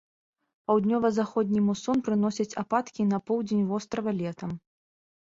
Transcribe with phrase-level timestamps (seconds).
[0.71, 4.61] Паўднёва-заходні мусон прыносіць ападкі на поўдзень вострава летам.